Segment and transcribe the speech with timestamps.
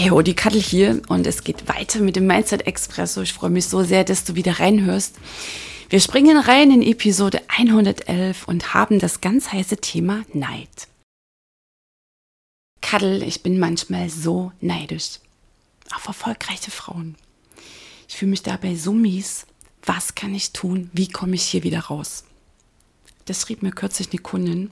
[0.00, 3.20] Hey, ho, die Kattel hier und es geht weiter mit dem Mindset Expresso.
[3.20, 5.16] Ich freue mich so sehr, dass du wieder reinhörst.
[5.90, 10.88] Wir springen rein in Episode 111 und haben das ganz heiße Thema Neid.
[12.80, 15.18] Kaddel, ich bin manchmal so neidisch
[15.94, 17.14] auf erfolgreiche Frauen.
[18.08, 19.44] Ich fühle mich dabei so mies.
[19.82, 20.88] Was kann ich tun?
[20.94, 22.24] Wie komme ich hier wieder raus?
[23.26, 24.70] Das schrieb mir kürzlich eine Kundin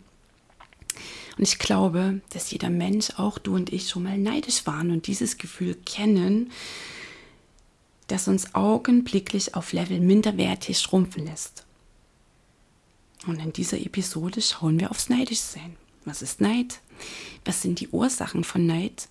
[1.39, 5.07] und ich glaube, dass jeder Mensch, auch du und ich, schon mal neidisch waren und
[5.07, 6.51] dieses Gefühl kennen,
[8.09, 11.65] das uns augenblicklich auf Level minderwertig schrumpfen lässt.
[13.27, 15.77] Und in dieser Episode schauen wir aufs Neidischsein.
[16.05, 16.81] Was ist Neid?
[17.45, 19.09] Was sind die Ursachen von Neid?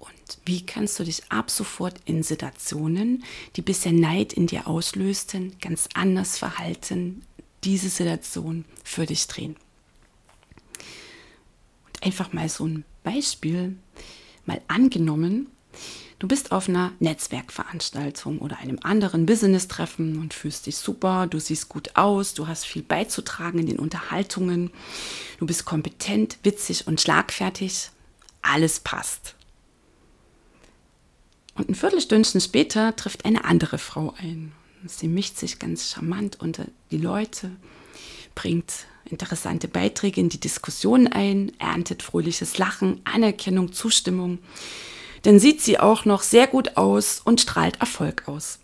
[0.00, 3.22] Und wie kannst du dich ab sofort in Situationen,
[3.54, 7.22] die bisher Neid in dir auslösten, ganz anders verhalten,
[7.62, 9.56] diese Situation für dich drehen?
[12.02, 13.76] Einfach mal so ein Beispiel
[14.44, 15.48] mal angenommen.
[16.18, 21.68] Du bist auf einer Netzwerkveranstaltung oder einem anderen Business-Treffen und fühlst dich super, du siehst
[21.68, 24.70] gut aus, du hast viel beizutragen in den Unterhaltungen,
[25.38, 27.90] du bist kompetent, witzig und schlagfertig,
[28.40, 29.34] alles passt.
[31.54, 34.52] Und ein Viertelstündchen später trifft eine andere Frau ein.
[34.86, 37.50] Sie mischt sich ganz charmant unter die Leute,
[38.34, 44.38] bringt interessante Beiträge in die Diskussion ein, erntet fröhliches Lachen, Anerkennung, Zustimmung.
[45.22, 48.58] Dann sieht sie auch noch sehr gut aus und strahlt Erfolg aus.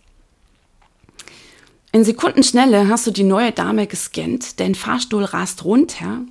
[1.93, 6.23] In Sekundenschnelle hast du die neue Dame gescannt, dein Fahrstuhl rast runter,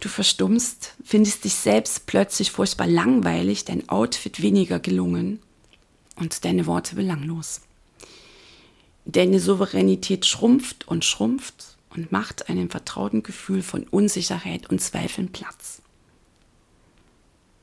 [0.00, 5.40] du verstummst, findest dich selbst plötzlich furchtbar langweilig, dein Outfit weniger gelungen
[6.16, 7.60] und deine Worte belanglos.
[9.06, 15.82] Deine Souveränität schrumpft und schrumpft und macht einem vertrauten Gefühl von Unsicherheit und Zweifeln Platz.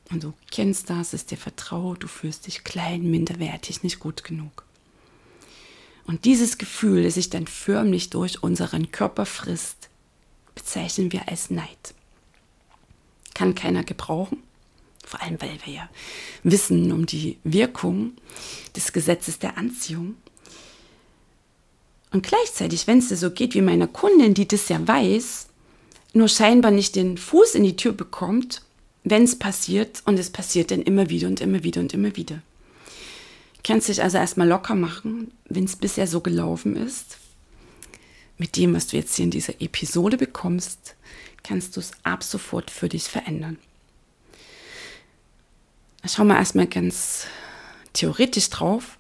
[0.09, 4.65] Und du kennst das, ist dir vertraut, du fühlst dich klein, minderwertig, nicht gut genug.
[6.05, 9.89] Und dieses Gefühl, das sich dann förmlich durch unseren Körper frisst,
[10.55, 11.93] bezeichnen wir als Neid.
[13.33, 14.43] Kann keiner gebrauchen,
[15.05, 15.89] vor allem weil wir ja
[16.43, 18.13] wissen um die Wirkung
[18.75, 20.15] des Gesetzes der Anziehung.
[22.11, 25.47] Und gleichzeitig, wenn es dir so geht wie meiner Kundin, die das ja weiß,
[26.13, 28.61] nur scheinbar nicht den Fuß in die Tür bekommt,
[29.03, 32.41] wenn es passiert und es passiert dann immer wieder und immer wieder und immer wieder.
[33.63, 37.17] Kannst dich also erstmal locker machen, wenn es bisher so gelaufen ist.
[38.37, 40.95] Mit dem, was du jetzt hier in dieser Episode bekommst,
[41.43, 43.57] kannst du es ab sofort für dich verändern.
[46.05, 47.27] Schau mal erstmal ganz
[47.93, 48.97] theoretisch drauf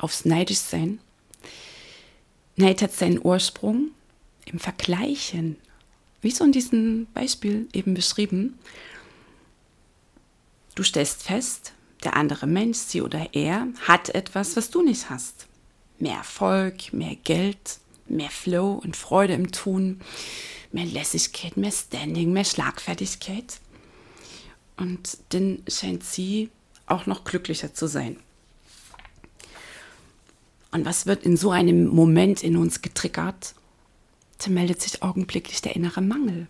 [0.00, 0.98] aufs Neidischsein.
[2.56, 3.90] Neid hat seinen Ursprung
[4.46, 5.56] im Vergleichen,
[6.20, 8.58] wie so in diesem Beispiel eben beschrieben.
[10.74, 11.72] Du stellst fest,
[12.04, 15.46] der andere Mensch, sie oder er, hat etwas, was du nicht hast.
[15.98, 17.78] Mehr Erfolg, mehr Geld,
[18.08, 20.00] mehr Flow und Freude im Tun,
[20.72, 23.60] mehr Lässigkeit, mehr Standing, mehr Schlagfertigkeit.
[24.76, 26.50] Und dann scheint sie
[26.86, 28.16] auch noch glücklicher zu sein.
[30.72, 33.54] Und was wird in so einem Moment in uns getriggert?
[34.38, 36.46] Da meldet sich augenblicklich der innere Mangel,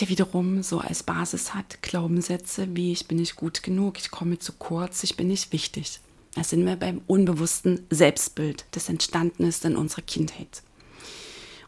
[0.00, 4.38] der wiederum so als Basis hat Glaubenssätze wie ich bin nicht gut genug, ich komme
[4.38, 6.00] zu kurz, ich bin nicht wichtig.
[6.34, 10.62] Da sind wir beim unbewussten Selbstbild, das entstanden ist in unserer Kindheit.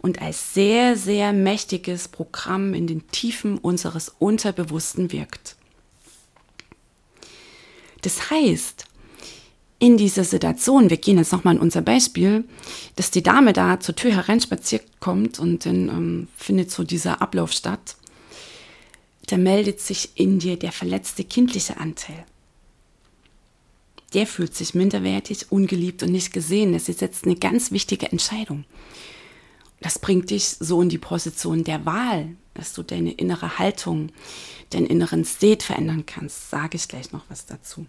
[0.01, 5.57] Und als sehr, sehr mächtiges Programm in den Tiefen unseres Unterbewussten wirkt.
[8.03, 8.87] Das heißt,
[9.81, 12.45] in dieser Situation, wir gehen jetzt nochmal in unser Beispiel,
[12.97, 17.51] dass die Dame da zur Tür hereinspaziert kommt und dann ähm, findet so dieser Ablauf
[17.51, 17.97] statt,
[19.27, 22.27] da meldet sich in dir der verletzte kindliche Anteil.
[24.13, 26.73] Der fühlt sich minderwertig, ungeliebt und nicht gesehen.
[26.73, 28.65] Das ist jetzt eine ganz wichtige Entscheidung.
[29.81, 34.11] Das bringt dich so in die Position der Wahl, dass du deine innere Haltung,
[34.71, 36.51] deinen inneren State verändern kannst.
[36.51, 37.87] Sage ich gleich noch was dazu.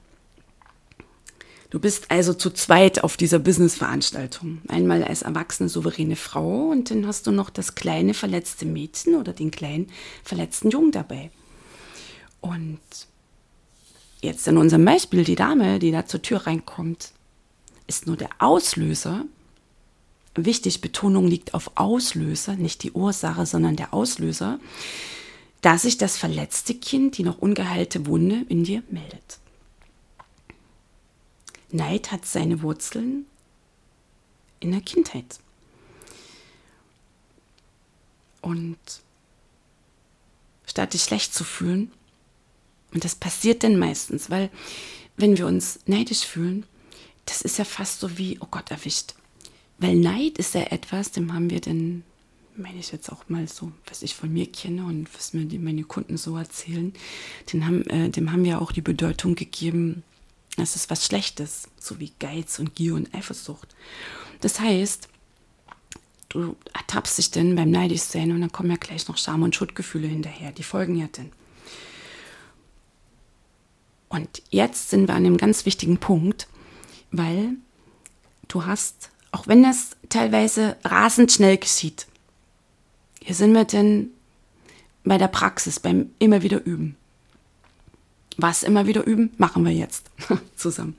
[1.72, 4.62] Du bist also zu zweit auf dieser Business-Veranstaltung.
[4.68, 9.32] Einmal als erwachsene, souveräne Frau und dann hast du noch das kleine verletzte Mädchen oder
[9.32, 9.88] den kleinen
[10.22, 11.32] verletzten Jungen dabei.
[12.42, 12.82] Und
[14.22, 17.14] jetzt in unserem Beispiel, die Dame, die da zur Tür reinkommt,
[17.88, 19.24] ist nur der Auslöser.
[20.36, 24.60] Wichtig, Betonung liegt auf Auslöser, nicht die Ursache, sondern der Auslöser,
[25.62, 29.41] dass sich das verletzte Kind, die noch ungeheilte Wunde in dir meldet.
[31.74, 33.26] Neid hat seine Wurzeln
[34.60, 35.40] in der Kindheit.
[38.42, 38.78] Und
[40.66, 41.92] statt dich schlecht zu fühlen,
[42.94, 44.50] und das passiert denn meistens, weil
[45.18, 46.66] wenn wir uns neidisch fühlen,
[47.26, 49.16] das ist ja fast so wie, oh Gott, erwischt.
[49.78, 52.04] Weil Neid ist ja etwas, dem haben wir denn,
[52.56, 55.84] meine ich jetzt auch mal so, was ich von mir kenne und was mir meine
[55.84, 56.94] Kunden so erzählen,
[57.52, 60.04] den haben, äh, dem haben wir auch die Bedeutung gegeben,
[60.58, 63.76] es ist was Schlechtes, so wie Geiz und Gier und Eifersucht.
[64.42, 65.08] Das heißt,
[66.30, 70.08] du ertappst dich denn beim Neidischsein und dann kommen ja gleich noch Scham- und Schuldgefühle
[70.08, 70.52] hinterher.
[70.52, 71.32] Die folgen ja dann.
[74.10, 76.48] Und jetzt sind wir an einem ganz wichtigen Punkt,
[77.12, 77.54] weil
[78.50, 82.08] du hast, auch wenn das teilweise rasend schnell geschieht,
[83.24, 84.10] hier sind wir denn
[85.04, 86.98] bei der Praxis, beim immer wieder üben.
[88.38, 90.10] Was immer wieder üben, machen wir jetzt
[90.56, 90.96] zusammen.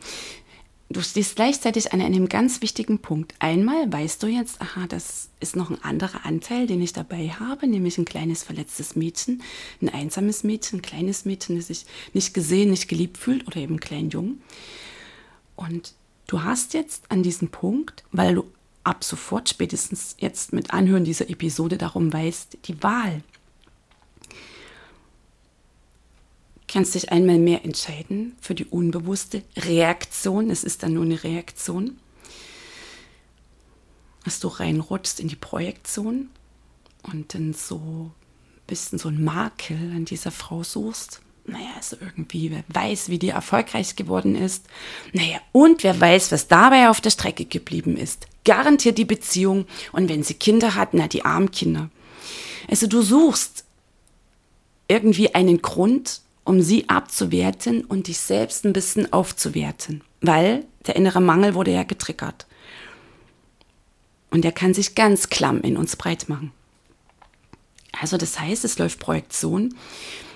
[0.93, 3.35] Du stehst gleichzeitig an einem ganz wichtigen Punkt.
[3.39, 7.67] Einmal weißt du jetzt, aha, das ist noch ein anderer Anteil, den ich dabei habe,
[7.67, 9.43] nämlich ein kleines verletztes Mädchen,
[9.81, 13.77] ein einsames Mädchen, ein kleines Mädchen, das sich nicht gesehen, nicht geliebt fühlt oder eben
[13.77, 14.43] ein kleinen Jungen.
[15.57, 15.95] Und
[16.27, 18.45] du hast jetzt an diesem Punkt, weil du
[18.85, 23.23] ab sofort, spätestens jetzt mit Anhören dieser Episode darum weißt, die Wahl.
[26.73, 30.51] Kannst dich einmal mehr entscheiden für die unbewusste Reaktion.
[30.51, 31.99] Es ist dann nur eine Reaktion.
[34.25, 36.31] Dass du reinrutschst in die Projektion
[37.03, 38.13] und dann so ein
[38.67, 41.21] bisschen so ein Makel an dieser Frau suchst.
[41.45, 44.67] Naja, also irgendwie, wer weiß, wie die erfolgreich geworden ist.
[45.13, 48.29] Naja, und wer weiß, was dabei auf der Strecke geblieben ist.
[48.45, 49.67] Garantiert die Beziehung.
[49.91, 51.91] Und wenn sie Kinder hat, na, die armen Kinder.
[52.69, 53.65] Also du suchst
[54.87, 61.21] irgendwie einen Grund, um sie abzuwerten und dich selbst ein bisschen aufzuwerten, weil der innere
[61.21, 62.47] Mangel wurde ja getriggert.
[64.31, 66.53] Und er kann sich ganz klamm in uns breit machen.
[68.01, 69.75] Also das heißt, es läuft Projektion.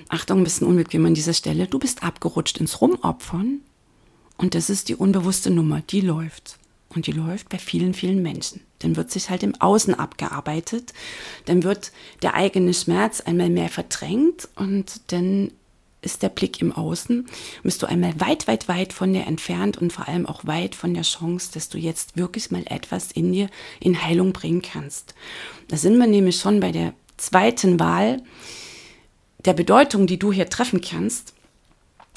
[0.08, 1.66] Achtung, ein bisschen unbequem an dieser Stelle.
[1.66, 3.60] Du bist abgerutscht ins Rumopfern
[4.36, 6.58] und das ist die unbewusste Nummer, die läuft.
[6.94, 8.60] Und die läuft bei vielen, vielen Menschen.
[8.78, 10.92] Dann wird sich halt im Außen abgearbeitet.
[11.46, 11.92] Dann wird
[12.22, 15.50] der eigene Schmerz einmal mehr verdrängt und dann
[16.02, 17.26] ist der Blick im Außen,
[17.62, 20.94] bist du einmal weit, weit, weit von dir entfernt und vor allem auch weit von
[20.94, 23.48] der Chance, dass du jetzt wirklich mal etwas in dir
[23.80, 25.14] in Heilung bringen kannst.
[25.68, 28.22] Da sind wir nämlich schon bei der zweiten Wahl
[29.44, 31.32] der Bedeutung, die du hier treffen kannst,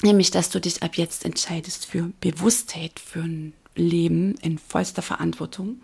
[0.02, 5.80] nämlich dass du dich ab jetzt entscheidest für Bewusstheit, für ein Leben in vollster Verantwortung.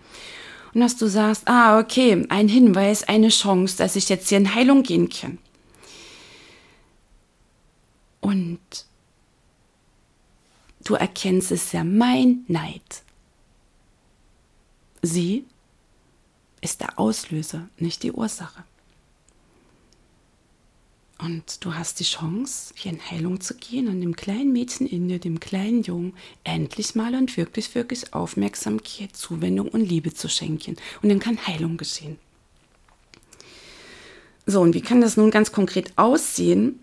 [0.74, 4.54] Und dass du sagst, ah, okay, ein Hinweis, eine Chance, dass ich jetzt hier in
[4.54, 5.38] Heilung gehen kann.
[8.26, 8.58] Und
[10.82, 13.04] du erkennst es ja, mein Neid.
[15.00, 15.44] Sie
[16.60, 18.64] ist der Auslöser, nicht die Ursache.
[21.20, 25.06] Und du hast die Chance, hier in Heilung zu gehen und dem kleinen Mädchen in
[25.06, 30.74] dir, dem kleinen Jungen, endlich mal und wirklich, wirklich Aufmerksamkeit, Zuwendung und Liebe zu schenken.
[31.00, 32.18] Und dann kann Heilung geschehen.
[34.46, 36.80] So, und wie kann das nun ganz konkret aussehen?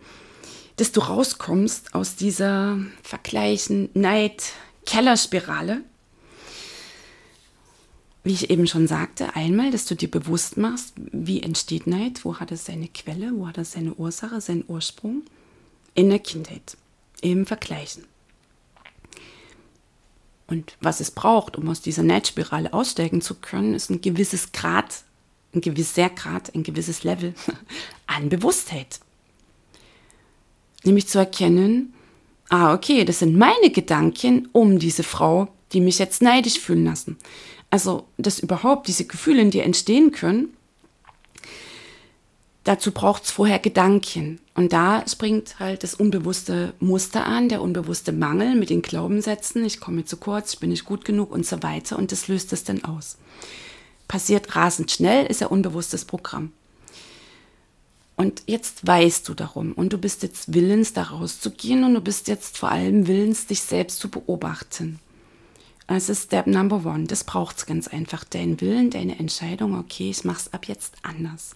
[0.78, 4.44] Dass du rauskommst aus dieser Vergleichen, Neid,
[4.86, 5.82] Kellerspirale.
[8.24, 12.40] Wie ich eben schon sagte, einmal, dass du dir bewusst machst, wie entsteht Neid, wo
[12.40, 15.24] hat es seine Quelle, wo hat es seine Ursache, seinen Ursprung
[15.94, 16.78] in der Kindheit,
[17.22, 18.06] im Vergleichen.
[20.48, 25.04] Und was es braucht, um aus dieser Neidspirale aussteigen zu können, ist ein gewisses Grad,
[25.54, 27.34] ein gewisser Grad, ein gewisses Level
[28.08, 29.00] an Bewusstheit
[30.84, 31.94] nämlich zu erkennen,
[32.50, 37.18] ah, okay, das sind meine Gedanken um diese Frau, die mich jetzt neidisch fühlen lassen.
[37.70, 40.56] Also, dass überhaupt diese Gefühle in dir entstehen können,
[42.64, 44.40] dazu braucht es vorher Gedanken.
[44.54, 49.80] Und da springt halt das unbewusste Muster an, der unbewusste Mangel mit den Glaubenssätzen, ich
[49.80, 51.98] komme zu kurz, ich bin nicht gut genug und so weiter.
[51.98, 53.18] Und das löst es dann aus.
[54.08, 56.52] Passiert rasend schnell, ist ja unbewusstes Programm.
[58.16, 62.28] Und jetzt weißt du darum und du bist jetzt willens, da rauszugehen und du bist
[62.28, 65.00] jetzt vor allem willens, dich selbst zu beobachten.
[65.88, 67.06] Es ist Step Number One.
[67.06, 68.24] Das braucht es ganz einfach.
[68.24, 71.56] Dein Willen, deine Entscheidung, okay, ich mache es ab jetzt anders.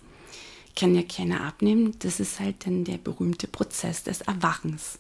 [0.76, 1.96] Kann ja keiner abnehmen.
[2.00, 5.00] Das ist halt dann der berühmte Prozess des Erwachens.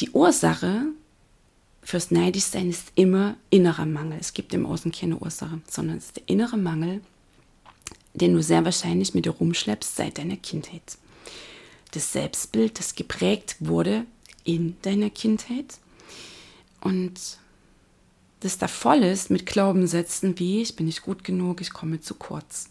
[0.00, 0.86] Die Ursache
[1.82, 4.18] fürs Neidischsein ist immer innerer Mangel.
[4.20, 7.00] Es gibt im Außen keine Ursache, sondern es ist der innere Mangel,
[8.14, 10.98] den du sehr wahrscheinlich mit dir rumschleppst seit deiner Kindheit.
[11.90, 14.04] Das Selbstbild, das geprägt wurde
[14.44, 15.78] in deiner Kindheit
[16.80, 17.38] und
[18.40, 22.14] das da voll ist mit Glaubenssätzen wie ich bin nicht gut genug, ich komme zu
[22.14, 22.68] kurz.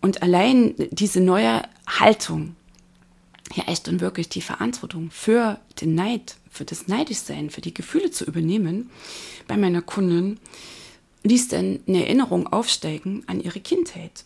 [0.00, 2.56] Und allein diese neue Haltung,
[3.54, 8.10] ja echt und wirklich die Verantwortung für den Neid, für das Neidischsein, für die Gefühle
[8.10, 8.90] zu übernehmen,
[9.46, 10.40] bei meiner Kundin,
[11.24, 14.24] ließ dann eine Erinnerung aufsteigen an ihre Kindheit.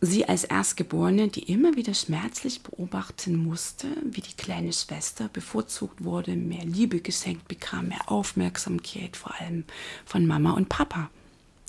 [0.00, 6.36] Sie als Erstgeborene, die immer wieder schmerzlich beobachten musste, wie die kleine Schwester bevorzugt wurde,
[6.36, 9.64] mehr Liebe geschenkt bekam, mehr Aufmerksamkeit, vor allem
[10.04, 11.10] von Mama und Papa.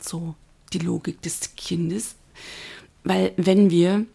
[0.01, 0.35] So
[0.73, 2.15] die Logik des Kindes.
[3.03, 4.05] Weil wenn wir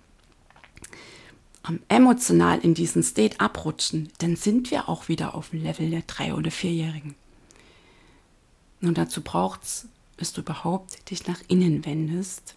[1.89, 6.35] emotional in diesen State abrutschen, dann sind wir auch wieder auf dem Level der drei-
[6.35, 7.15] oder vierjährigen.
[8.83, 9.87] Und dazu braucht es,
[10.17, 12.55] dass du überhaupt dich nach innen wendest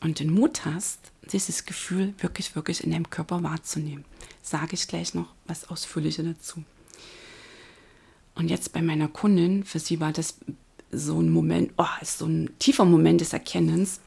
[0.00, 0.98] und den Mut hast,
[1.32, 4.04] dieses Gefühl wirklich, wirklich in deinem Körper wahrzunehmen.
[4.42, 6.62] Sage ich gleich noch was ausführlicher dazu.
[8.36, 10.36] Und jetzt bei meiner Kundin, für sie war das
[10.92, 14.00] so ein Moment, oh, ist so ein tiefer Moment des Erkennens.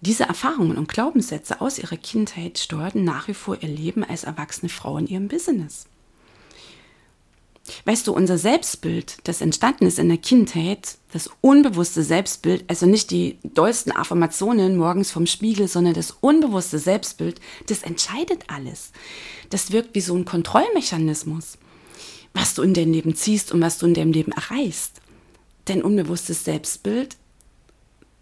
[0.00, 4.68] Diese Erfahrungen und Glaubenssätze aus ihrer Kindheit steuerten nach wie vor ihr Leben als erwachsene
[4.68, 5.86] Frau in ihrem Business.
[7.84, 13.10] Weißt du, unser Selbstbild, das entstanden ist in der Kindheit, das unbewusste Selbstbild, also nicht
[13.10, 18.92] die dollsten Affirmationen morgens vom Spiegel, sondern das unbewusste Selbstbild, das entscheidet alles.
[19.50, 21.58] Das wirkt wie so ein Kontrollmechanismus,
[22.34, 25.00] was du in dein Leben ziehst und was du in deinem Leben erreichst.
[25.64, 27.16] Dein unbewusstes Selbstbild,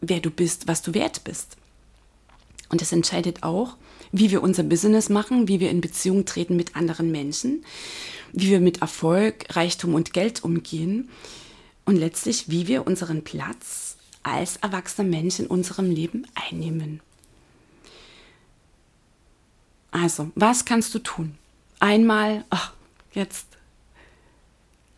[0.00, 1.56] wer du bist, was du wert bist.
[2.68, 3.76] Und das entscheidet auch,
[4.12, 7.64] wie wir unser Business machen, wie wir in Beziehung treten mit anderen Menschen
[8.36, 11.08] wie wir mit Erfolg, Reichtum und Geld umgehen
[11.86, 17.00] und letztlich, wie wir unseren Platz als erwachsener Mensch in unserem Leben einnehmen.
[19.90, 21.38] Also, was kannst du tun?
[21.80, 22.74] Einmal, ach,
[23.14, 23.46] jetzt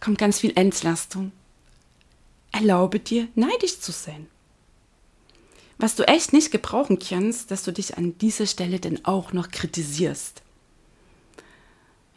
[0.00, 1.30] kommt ganz viel Entlastung.
[2.50, 4.26] Erlaube dir, neidisch zu sein.
[5.76, 9.52] Was du echt nicht gebrauchen kannst, dass du dich an dieser Stelle denn auch noch
[9.52, 10.42] kritisierst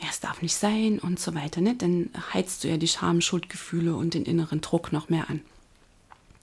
[0.01, 1.61] ja, es darf nicht sein und so weiter.
[1.61, 1.75] Ne?
[1.75, 5.41] Dann heizt du ja die Scham, Schuldgefühle und den inneren Druck noch mehr an.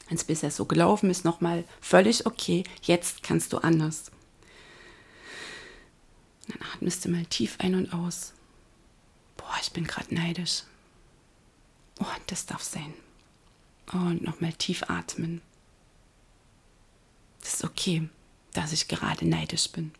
[0.07, 4.11] Wenn es bisher so gelaufen ist, nochmal völlig okay, jetzt kannst du anders.
[6.47, 8.33] Dann atmest du mal tief ein und aus.
[9.37, 10.63] Boah, ich bin gerade neidisch.
[12.01, 12.95] Oh, das darf sein.
[13.93, 15.43] Und nochmal tief atmen.
[17.43, 18.09] Es ist okay,
[18.53, 19.93] dass ich gerade neidisch bin.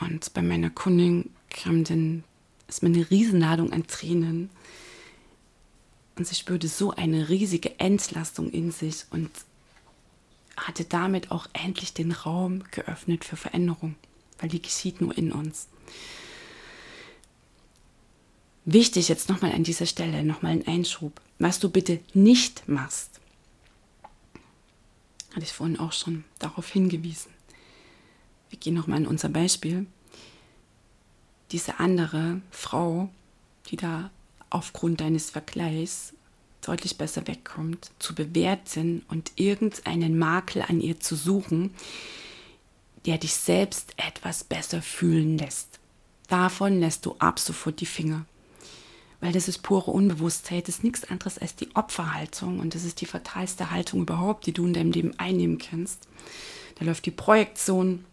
[0.00, 2.24] Und bei meiner Kundin kam dann
[2.66, 4.50] erstmal eine Riesenladung an Tränen.
[6.16, 9.30] Und sie spürte so eine riesige Entlastung in sich und
[10.56, 13.94] hatte damit auch endlich den Raum geöffnet für Veränderung,
[14.38, 15.68] weil die geschieht nur in uns.
[18.64, 23.20] Wichtig jetzt nochmal an dieser Stelle, nochmal ein Einschub, was du bitte nicht machst.
[25.32, 27.35] Hatte ich vorhin auch schon darauf hingewiesen
[28.50, 29.86] wir gehen nochmal in unser Beispiel,
[31.52, 33.08] diese andere Frau,
[33.70, 34.10] die da
[34.50, 36.12] aufgrund deines Vergleichs
[36.62, 41.72] deutlich besser wegkommt, zu bewerten und irgendeinen Makel an ihr zu suchen,
[43.04, 45.78] der dich selbst etwas besser fühlen lässt.
[46.28, 48.24] Davon lässt du ab sofort die Finger.
[49.20, 53.00] Weil das ist pure Unbewusstheit, das ist nichts anderes als die Opferhaltung und das ist
[53.00, 56.06] die fatalste Haltung überhaupt, die du in deinem Leben einnehmen kannst.
[56.78, 58.04] Da läuft die Projektion,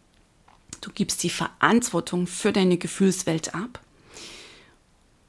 [0.84, 3.80] Du gibst die Verantwortung für deine Gefühlswelt ab.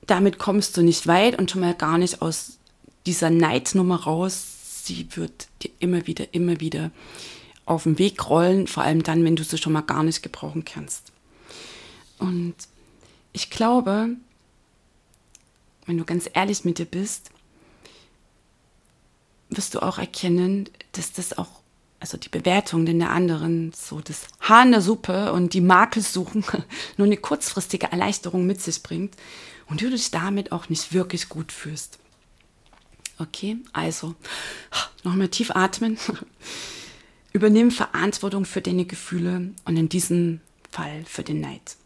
[0.04, 2.58] Damit kommst du nicht weit und schon mal gar nicht aus
[3.06, 4.82] dieser Neidnummer raus.
[4.82, 6.90] Sie wird dir immer wieder, immer wieder
[7.66, 10.64] auf den Weg rollen, vor allem dann, wenn du sie schon mal gar nicht gebrauchen
[10.64, 11.12] kannst.
[12.18, 12.56] Und
[13.32, 14.08] ich glaube,
[15.86, 17.30] wenn du ganz ehrlich mit dir bist,
[19.50, 21.60] wirst du auch erkennen, dass das auch
[22.04, 26.02] also die Bewertung denn der anderen, so das Haar in der Suppe und die Makel
[26.02, 26.44] suchen,
[26.98, 29.14] nur eine kurzfristige Erleichterung mit sich bringt
[29.70, 31.98] und du dich damit auch nicht wirklich gut fühlst.
[33.18, 34.14] Okay, also
[35.02, 35.96] nochmal tief atmen.
[37.32, 41.76] Übernimm Verantwortung für deine Gefühle und in diesem Fall für den Neid.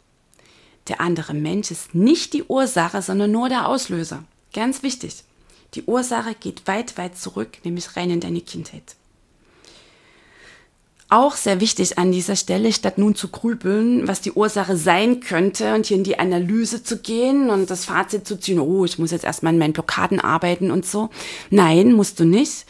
[0.88, 4.24] Der andere Mensch ist nicht die Ursache, sondern nur der Auslöser.
[4.52, 5.22] Ganz wichtig.
[5.74, 8.96] Die Ursache geht weit, weit zurück, nämlich rein in deine Kindheit.
[11.10, 15.74] Auch sehr wichtig an dieser Stelle, statt nun zu grübeln, was die Ursache sein könnte
[15.74, 19.10] und hier in die Analyse zu gehen und das Fazit zu ziehen, oh, ich muss
[19.10, 21.08] jetzt erstmal an meinen Blockaden arbeiten und so.
[21.48, 22.66] Nein, musst du nicht.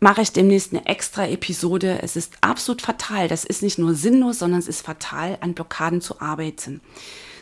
[0.00, 1.98] Mache ich demnächst eine extra Episode.
[2.02, 3.28] Es ist absolut fatal.
[3.28, 6.80] Das ist nicht nur sinnlos, sondern es ist fatal, an Blockaden zu arbeiten.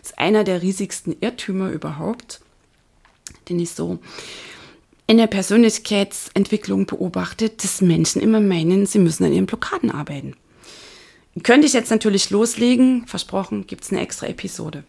[0.03, 2.41] Das ist einer der riesigsten Irrtümer überhaupt,
[3.49, 4.01] den ich so
[5.07, 10.35] in der Persönlichkeitsentwicklung beobachtet, dass Menschen immer meinen, sie müssen an ihren Blockaden arbeiten.
[11.43, 14.85] Könnte ich jetzt natürlich loslegen, versprochen, gibt es eine extra Episode.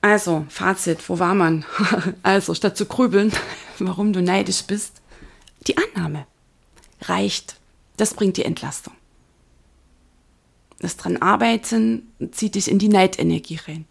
[0.00, 1.64] Also, Fazit, wo war man?
[2.22, 3.32] also, statt zu grübeln,
[3.78, 5.02] warum du neidisch bist,
[5.66, 6.26] die Annahme
[7.02, 7.56] reicht.
[7.96, 8.94] Das bringt die Entlastung.
[10.78, 13.86] Das dran arbeiten zieht dich in die Neidenergie rein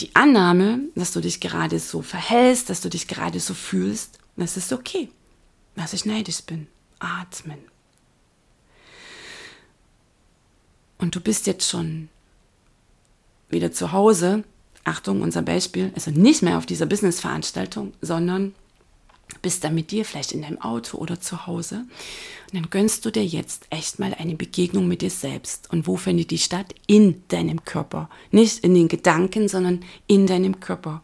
[0.00, 4.56] die Annahme, dass du dich gerade so verhältst, dass du dich gerade so fühlst, das
[4.56, 5.10] ist okay,
[5.76, 6.66] dass ich neidisch bin.
[6.98, 7.58] Atmen.
[10.98, 12.08] Und du bist jetzt schon
[13.48, 14.44] wieder zu Hause.
[14.84, 18.54] Achtung, unser Beispiel, also nicht mehr auf dieser Business-Veranstaltung, sondern
[19.42, 21.84] bist dann mit dir vielleicht in deinem Auto oder zu Hause.
[22.46, 25.70] Und dann gönnst du dir jetzt echt mal eine Begegnung mit dir selbst.
[25.70, 26.74] Und wo findet die statt?
[26.86, 28.08] In deinem Körper.
[28.30, 31.02] Nicht in den Gedanken, sondern in deinem Körper.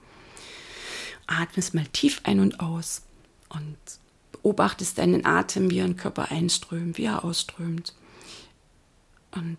[1.26, 3.02] Atmest mal tief ein und aus
[3.48, 3.76] und
[4.32, 7.92] beobachtest deinen Atem, wie er in den Körper einströmt, wie er ausströmt.
[9.32, 9.58] Und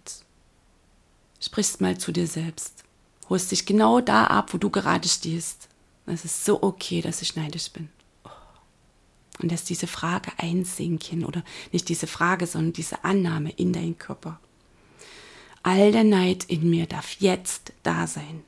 [1.42, 2.86] sprichst mal zu dir selbst.
[3.28, 5.68] Holst dich genau da ab, wo du gerade stehst.
[6.06, 7.90] Es ist so okay, dass ich neidisch bin
[9.40, 14.40] und lässt diese Frage einsinken oder nicht diese Frage, sondern diese Annahme in deinen Körper.
[15.64, 18.44] All der Neid in mir darf jetzt da sein.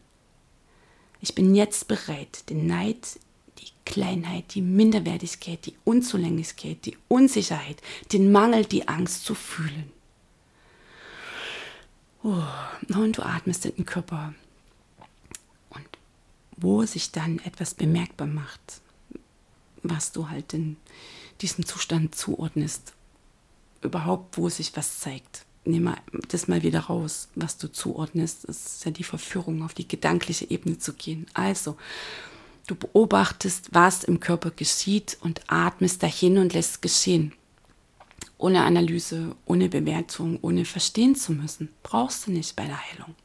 [1.20, 3.20] Ich bin jetzt bereit, den Neid,
[3.60, 9.92] die Kleinheit, die Minderwertigkeit, die Unzulänglichkeit, die Unsicherheit, den Mangel, die Angst zu fühlen.
[12.24, 14.34] Und du atmest in den Körper.
[15.70, 15.86] Und
[16.58, 18.82] wo sich dann etwas bemerkbar macht,
[19.84, 20.78] was du halt in
[21.42, 22.94] diesem Zustand zuordnest.
[23.82, 25.46] Überhaupt, wo sich was zeigt.
[25.64, 25.94] Nimm
[26.30, 28.48] das mal wieder raus, was du zuordnest.
[28.48, 31.28] Das ist ja die Verführung, auf die gedankliche Ebene zu gehen.
[31.34, 31.78] Also,
[32.68, 37.34] du beobachtest, was im Körper geschieht und atmest dahin und lässt es geschehen.
[38.38, 41.70] Ohne Analyse, ohne Bewertung, ohne verstehen zu müssen.
[41.84, 43.16] Brauchst du nicht bei der Heilung.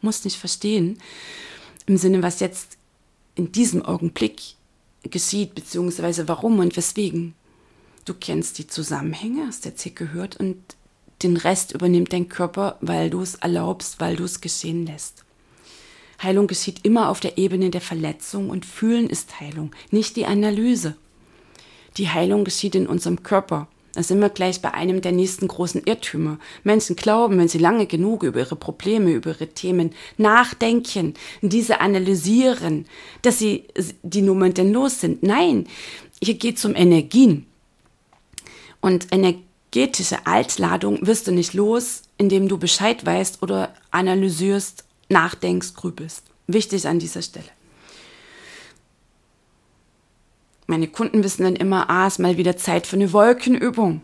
[0.00, 0.98] Musst nicht verstehen,
[1.86, 2.78] im Sinne, was jetzt
[3.34, 4.54] in diesem Augenblick
[5.02, 7.34] geschieht, beziehungsweise warum und weswegen.
[8.04, 10.56] Du kennst die Zusammenhänge, hast jetzt hier gehört, und
[11.22, 15.24] den Rest übernimmt dein Körper, weil du es erlaubst, weil du es geschehen lässt.
[16.22, 20.96] Heilung geschieht immer auf der Ebene der Verletzung und Fühlen ist Heilung, nicht die Analyse.
[21.96, 23.68] Die Heilung geschieht in unserem Körper.
[23.94, 26.38] Da sind wir gleich bei einem der nächsten großen Irrtümer.
[26.62, 32.86] Menschen glauben, wenn sie lange genug über ihre Probleme, über ihre Themen nachdenken, diese analysieren,
[33.22, 33.64] dass sie
[34.02, 35.22] die Nummern denn los sind.
[35.22, 35.66] Nein,
[36.22, 37.46] hier geht es um Energien.
[38.80, 46.24] Und energetische Altladung wirst du nicht los, indem du Bescheid weißt oder analysierst, nachdenkst, grübelst.
[46.46, 47.48] Wichtig an dieser Stelle.
[50.70, 54.02] Meine Kunden wissen dann immer, ah, ist mal wieder Zeit für eine Wolkenübung.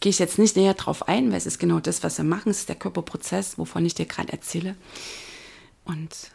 [0.00, 2.48] Gehe ich jetzt nicht näher drauf ein, weil es ist genau das, was wir machen.
[2.48, 4.74] Es ist der Körperprozess, wovon ich dir gerade erzähle.
[5.84, 6.30] Und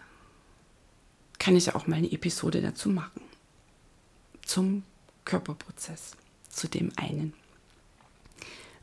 [1.39, 3.23] kann ich auch mal eine Episode dazu machen.
[4.45, 4.83] Zum
[5.25, 6.11] Körperprozess,
[6.47, 7.33] zu dem einen.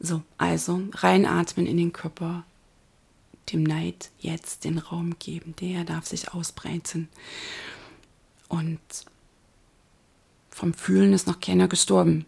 [0.01, 2.43] So, also reinatmen in den Körper,
[3.53, 5.55] dem Neid jetzt den Raum geben.
[5.61, 7.09] Der darf sich ausbreiten.
[8.49, 8.81] Und
[10.59, 12.27] vom Fühlen ist noch keiner gestorben.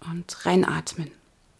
[0.00, 1.10] Und reinatmen.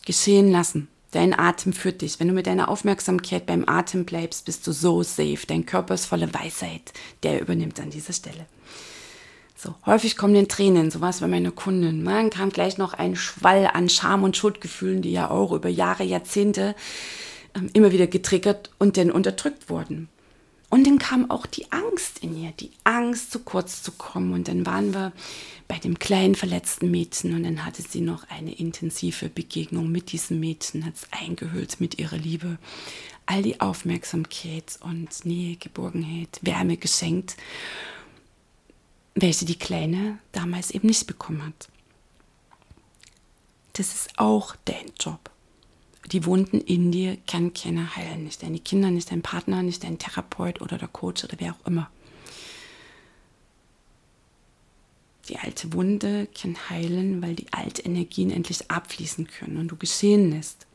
[0.05, 0.89] Geschehen lassen.
[1.13, 2.21] Dein Atem führt dich.
[2.21, 5.47] Wenn du mit deiner Aufmerksamkeit beim Atem bleibst, bist du so safe.
[5.47, 6.93] Dein Körper ist voller Weisheit.
[7.23, 8.47] Der übernimmt an dieser Stelle.
[9.57, 12.03] So, häufig kommen den Tränen, so war es bei meiner Kundin.
[12.03, 16.03] Man kam gleich noch ein Schwall an Scham- und Schuldgefühlen, die ja auch über Jahre,
[16.03, 16.75] Jahrzehnte
[17.55, 20.09] ähm, immer wieder getriggert und dann unterdrückt wurden.
[20.73, 24.33] Und dann kam auch die Angst in ihr, die Angst, zu kurz zu kommen.
[24.33, 25.13] Und dann waren wir
[25.69, 30.41] bei dem kleinen verletzten Mädchen und dann hatte sie noch eine intensive Begegnung mit diesem
[30.41, 32.57] Mädchen, hat es eingehüllt mit ihrer Liebe.
[33.27, 37.37] All die Aufmerksamkeit und Nähe, Geborgenheit, Wärme geschenkt,
[39.15, 41.69] welche die Kleine damals eben nicht bekommen hat.
[43.75, 45.31] Das ist auch dein Job.
[46.11, 48.25] Die Wunden in dir kann keiner heilen.
[48.25, 51.67] Nicht deine Kinder, nicht dein Partner, nicht dein Therapeut oder der Coach oder wer auch
[51.67, 51.91] immer.
[55.29, 60.67] Die alte Wunde kann heilen, weil die Altenergien endlich abfließen können und du geschehen lässt.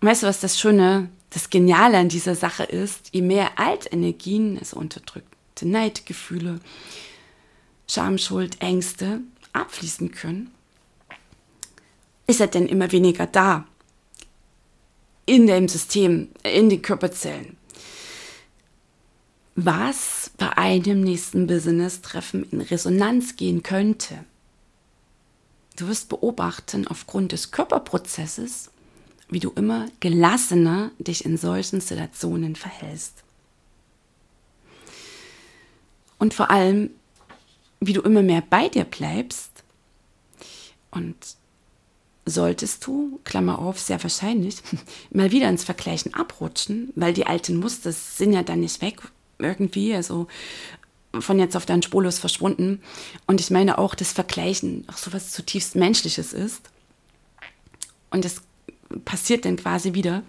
[0.00, 3.08] Und weißt du, was das Schöne, das Geniale an dieser Sache ist?
[3.12, 6.60] Je mehr Altenergien, also unterdrückte Neidgefühle,
[7.88, 9.20] Scham, Schuld, Ängste
[9.54, 10.52] abfließen können,
[12.26, 13.66] ist er denn immer weniger da
[15.26, 17.56] in dem System, in den Körperzellen.
[19.56, 24.24] Was bei einem nächsten Business-Treffen in Resonanz gehen könnte.
[25.76, 28.70] Du wirst beobachten aufgrund des Körperprozesses,
[29.28, 33.22] wie du immer gelassener dich in solchen Situationen verhältst.
[36.18, 36.90] Und vor allem,
[37.80, 39.50] wie du immer mehr bei dir bleibst
[40.90, 41.16] und
[42.26, 44.56] solltest du, Klammer auf, sehr wahrscheinlich,
[45.10, 49.00] mal wieder ins Vergleichen abrutschen, weil die alten Muster sind ja dann nicht weg
[49.38, 50.26] irgendwie, also
[51.20, 52.80] von jetzt auf dann spurlos verschwunden.
[53.26, 56.70] Und ich meine auch, das Vergleichen auch so was zutiefst Menschliches ist.
[58.10, 58.42] Und das
[59.04, 60.22] passiert dann quasi wieder.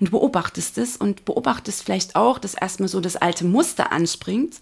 [0.00, 4.60] Und du beobachtest es und beobachtest vielleicht auch, dass erstmal so das alte Muster anspringt.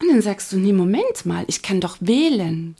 [0.00, 2.76] Und dann sagst du, nee, Moment mal, ich kann doch wählen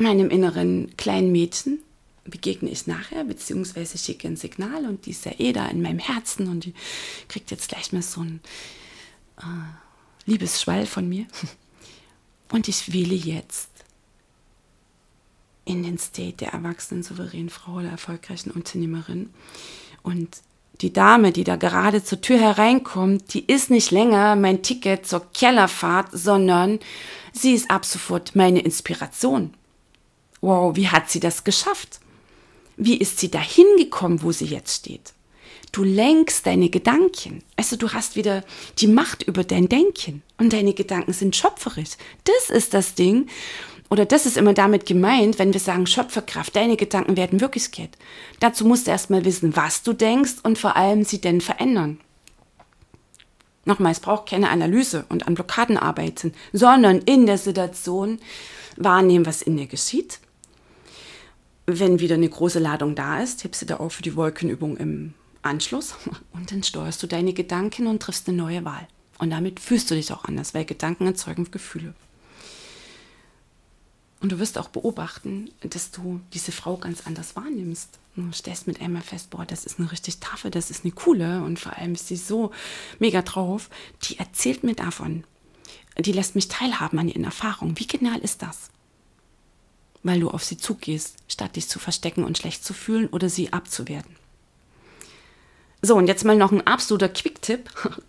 [0.00, 1.80] meinem inneren kleinen Mädchen
[2.24, 5.98] begegne ich nachher, beziehungsweise schicke ein Signal und die ist ja eh da in meinem
[5.98, 6.74] Herzen und die
[7.28, 8.40] kriegt jetzt gleich mal so ein
[9.38, 9.42] äh,
[10.26, 11.26] Liebesschwall von mir.
[12.50, 13.68] Und ich wähle jetzt
[15.66, 19.28] in den State der erwachsenen, souveränen Frau oder erfolgreichen Unternehmerin.
[20.02, 20.38] Und
[20.80, 25.30] die Dame, die da gerade zur Tür hereinkommt, die ist nicht länger mein Ticket zur
[25.32, 26.78] Kellerfahrt, sondern
[27.32, 29.52] sie ist ab sofort meine Inspiration.
[30.40, 32.00] Wow, wie hat sie das geschafft?
[32.76, 35.12] Wie ist sie dahin gekommen, wo sie jetzt steht?
[35.72, 37.42] Du lenkst deine Gedanken.
[37.56, 38.44] Also du hast wieder
[38.78, 41.96] die Macht über dein Denken und deine Gedanken sind schöpferisch.
[42.24, 43.26] Das ist das Ding.
[43.90, 47.90] Oder das ist immer damit gemeint, wenn wir sagen Schöpferkraft, deine Gedanken werden Wirklichkeit.
[48.38, 51.98] Dazu musst du erstmal wissen, was du denkst und vor allem sie denn verändern.
[53.64, 58.18] Nochmal, es braucht keine Analyse und an Blockaden arbeiten, sondern in der Situation
[58.76, 60.20] wahrnehmen, was in dir geschieht
[61.68, 65.12] wenn wieder eine große Ladung da ist, hebst du da auf für die Wolkenübung im
[65.42, 65.94] Anschluss
[66.32, 68.88] und dann steuerst du deine Gedanken und triffst eine neue Wahl.
[69.18, 71.94] Und damit fühlst du dich auch anders, weil Gedanken erzeugen Gefühle.
[74.20, 77.98] Und du wirst auch beobachten, dass du diese Frau ganz anders wahrnimmst.
[78.16, 81.42] Du stellst mit einmal fest, boah, das ist eine richtig taffe, das ist eine coole
[81.44, 82.50] und vor allem ist sie so
[82.98, 83.70] mega drauf.
[84.04, 85.24] Die erzählt mir davon.
[85.98, 87.78] Die lässt mich teilhaben an ihren Erfahrungen.
[87.78, 88.70] Wie genial ist das?
[90.08, 93.52] Weil du auf sie zugehst, statt dich zu verstecken und schlecht zu fühlen oder sie
[93.52, 94.16] abzuwerten.
[95.82, 97.70] So, und jetzt mal noch ein absoluter Quick-Tipp.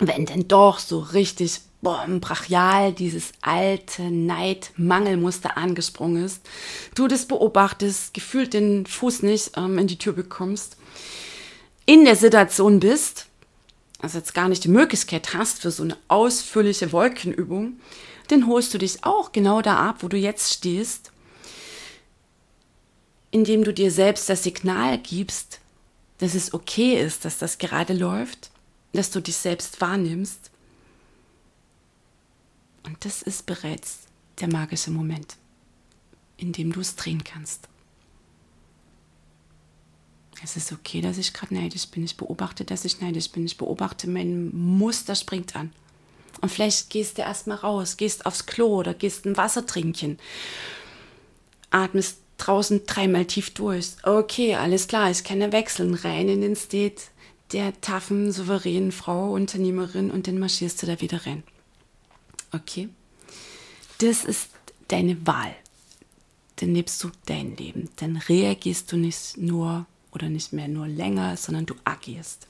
[0.00, 6.40] Wenn denn doch so richtig boom, brachial dieses alte Neid-Mangelmuster angesprungen ist,
[6.94, 10.76] du das beobachtest, gefühlt den Fuß nicht ähm, in die Tür bekommst,
[11.84, 13.27] in der Situation bist,
[13.98, 17.80] also jetzt gar nicht die Möglichkeit hast für so eine ausführliche Wolkenübung,
[18.28, 21.10] dann holst du dich auch genau da ab, wo du jetzt stehst,
[23.30, 25.60] indem du dir selbst das Signal gibst,
[26.18, 28.50] dass es okay ist, dass das gerade läuft,
[28.92, 30.50] dass du dich selbst wahrnimmst.
[32.84, 34.00] Und das ist bereits
[34.40, 35.36] der magische Moment,
[36.36, 37.68] in dem du es drehen kannst.
[40.42, 42.04] Es ist okay, dass ich gerade neidisch bin.
[42.04, 43.44] Ich beobachte, dass ich neidisch bin.
[43.44, 45.72] Ich beobachte, mein Muster springt an.
[46.40, 50.18] Und vielleicht gehst du erstmal raus, gehst aufs Klo oder gehst ein Wasser trinken.
[51.70, 53.92] Atmest draußen dreimal tief durch.
[54.04, 55.94] Okay, alles klar, ich kann ja wechseln.
[55.94, 57.02] Rein in den State
[57.52, 61.42] der taffen, souveränen Frau, Unternehmerin und dann marschierst du da wieder rein.
[62.52, 62.88] Okay?
[63.98, 64.50] Das ist
[64.88, 65.54] deine Wahl.
[66.56, 67.88] Dann lebst du dein Leben.
[67.96, 72.48] Dann reagierst du nicht nur oder nicht mehr nur länger, sondern du agierst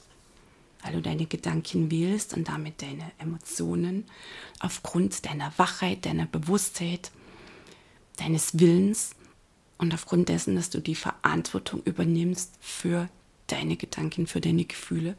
[0.83, 4.05] weil du deine Gedanken wählst und damit deine Emotionen
[4.59, 7.11] aufgrund deiner Wachheit, deiner Bewusstheit,
[8.17, 9.11] deines Willens
[9.77, 13.09] und aufgrund dessen, dass du die Verantwortung übernimmst für
[13.47, 15.15] deine Gedanken, für deine Gefühle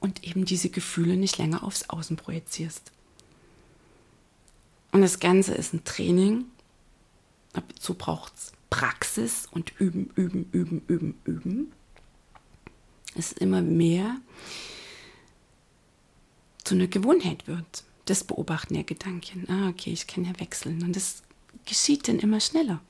[0.00, 2.90] und eben diese Gefühle nicht länger aufs Außen projizierst.
[4.90, 6.44] Und das Ganze ist ein Training.
[7.52, 11.72] Dazu braucht es Praxis und üben, üben, üben, üben, üben.
[13.14, 14.16] Es immer mehr
[16.64, 17.84] zu einer Gewohnheit wird.
[18.06, 19.46] Das Beobachten der Gedanken.
[19.50, 20.82] Ah, okay, ich kann ja wechseln.
[20.82, 21.22] Und das
[21.66, 22.80] geschieht dann immer schneller.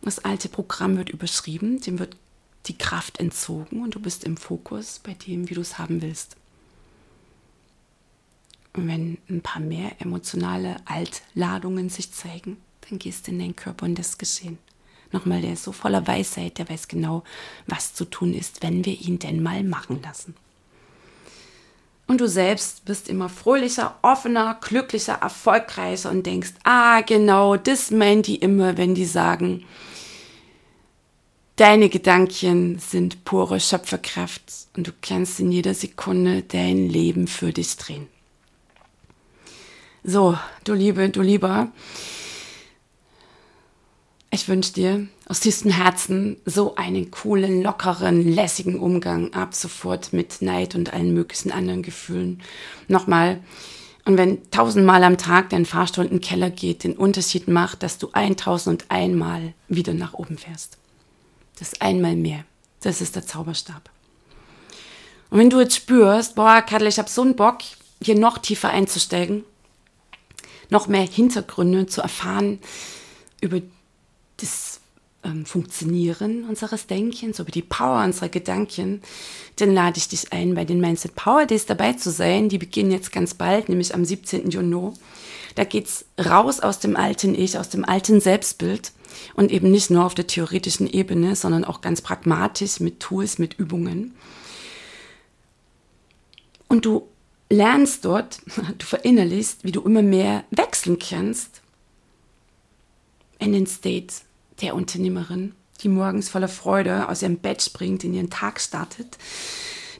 [0.00, 2.16] Das alte Programm wird überschrieben, dem wird
[2.64, 6.36] die Kraft entzogen und du bist im Fokus bei dem, wie du es haben willst.
[8.72, 12.56] Und wenn ein paar mehr emotionale Altladungen sich zeigen,
[12.88, 14.58] dann gehst du in den Körper und das Geschehen.
[15.12, 17.24] Nochmal, der ist so voller Weisheit, der weiß genau,
[17.66, 20.34] was zu tun ist, wenn wir ihn denn mal machen lassen.
[22.06, 28.22] Und du selbst bist immer fröhlicher, offener, glücklicher, erfolgreicher und denkst, ah genau, das meinen
[28.22, 29.64] die immer, wenn die sagen,
[31.54, 34.42] deine Gedanken sind pure Schöpferkraft
[34.76, 38.08] und du kannst in jeder Sekunde dein Leben für dich drehen.
[40.02, 41.68] So, du Liebe, du Lieber,
[44.30, 50.40] ich wünsche dir aus tiefstem Herzen so einen coolen, lockeren, lässigen Umgang ab sofort mit
[50.40, 52.40] Neid und allen möglichen anderen Gefühlen.
[52.86, 53.40] Nochmal,
[54.04, 57.98] und wenn tausendmal am Tag dein Fahrstuhl in den Keller geht, den Unterschied macht, dass
[57.98, 60.78] du eintausend und einmal wieder nach oben fährst.
[61.58, 62.44] Das einmal mehr.
[62.80, 63.90] Das ist der Zauberstab.
[65.28, 67.58] Und wenn du jetzt spürst, boah, Kadel, ich habe so einen Bock,
[68.02, 69.44] hier noch tiefer einzusteigen,
[70.70, 72.58] noch mehr Hintergründe zu erfahren
[73.40, 73.60] über
[74.40, 74.80] das
[75.22, 79.02] ähm, Funktionieren unseres Denkens, über die Power unserer Gedanken,
[79.56, 82.48] dann lade ich dich ein, bei den Mindset Power Days dabei zu sein.
[82.48, 84.50] Die beginnen jetzt ganz bald, nämlich am 17.
[84.50, 84.92] Juni.
[85.54, 88.92] Da geht es raus aus dem alten Ich, aus dem alten Selbstbild
[89.34, 93.58] und eben nicht nur auf der theoretischen Ebene, sondern auch ganz pragmatisch mit Tools, mit
[93.58, 94.14] Übungen.
[96.68, 97.08] Und du
[97.50, 98.40] lernst dort,
[98.78, 101.60] du verinnerlichst, wie du immer mehr wechseln kannst
[103.38, 104.14] in den State
[104.60, 109.18] der Unternehmerin, die morgens voller Freude aus ihrem Bett springt, in ihren Tag startet,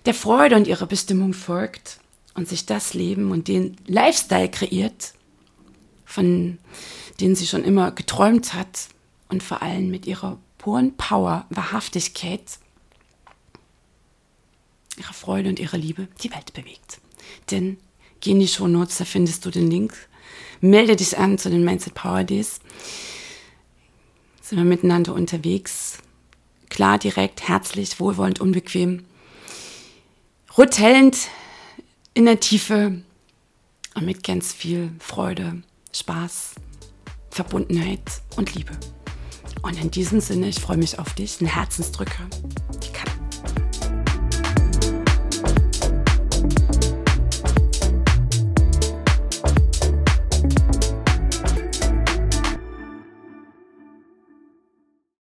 [0.06, 2.00] der Freude und ihrer Bestimmung folgt
[2.34, 5.14] und sich das Leben und den Lifestyle kreiert,
[6.04, 6.58] von
[7.20, 8.88] dem sie schon immer geträumt hat
[9.28, 12.58] und vor allem mit ihrer puren Power, Wahrhaftigkeit,
[14.98, 17.00] ihrer Freude und ihrer Liebe die Welt bewegt.
[17.50, 17.78] Denn
[18.20, 19.94] geh in die Show Notes, da findest du den Link.
[20.60, 22.60] Melde dich an zu den Mindset Power Days
[24.50, 25.98] sind wir miteinander unterwegs.
[26.70, 29.04] Klar, direkt, herzlich, wohlwollend, unbequem.
[30.58, 31.28] Rüttelnd
[32.14, 33.00] in der Tiefe
[33.94, 36.56] und mit ganz viel Freude, Spaß,
[37.30, 38.72] Verbundenheit und Liebe.
[39.62, 41.40] Und in diesem Sinne, ich freue mich auf dich.
[41.40, 42.28] Ein Herzensdrücker.
[42.82, 43.19] Die Katze.